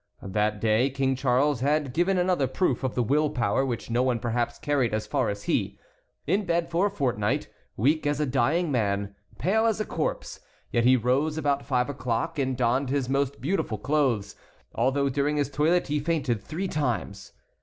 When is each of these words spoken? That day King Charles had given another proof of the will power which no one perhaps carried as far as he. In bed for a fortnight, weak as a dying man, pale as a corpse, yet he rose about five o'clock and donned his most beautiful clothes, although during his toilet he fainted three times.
That 0.23 0.59
day 0.59 0.89
King 0.89 1.15
Charles 1.15 1.59
had 1.59 1.93
given 1.93 2.17
another 2.17 2.47
proof 2.47 2.83
of 2.83 2.95
the 2.95 3.03
will 3.03 3.29
power 3.29 3.63
which 3.63 3.91
no 3.91 4.01
one 4.01 4.17
perhaps 4.17 4.57
carried 4.57 4.95
as 4.95 5.05
far 5.05 5.29
as 5.29 5.43
he. 5.43 5.77
In 6.25 6.43
bed 6.43 6.71
for 6.71 6.87
a 6.87 6.89
fortnight, 6.89 7.49
weak 7.77 8.07
as 8.07 8.19
a 8.19 8.25
dying 8.25 8.71
man, 8.71 9.13
pale 9.37 9.67
as 9.67 9.79
a 9.79 9.85
corpse, 9.85 10.39
yet 10.71 10.85
he 10.85 10.97
rose 10.97 11.37
about 11.37 11.67
five 11.67 11.87
o'clock 11.87 12.39
and 12.39 12.57
donned 12.57 12.89
his 12.89 13.09
most 13.09 13.39
beautiful 13.41 13.77
clothes, 13.77 14.35
although 14.73 15.07
during 15.07 15.37
his 15.37 15.51
toilet 15.51 15.85
he 15.85 15.99
fainted 15.99 16.41
three 16.41 16.67
times. 16.67 17.33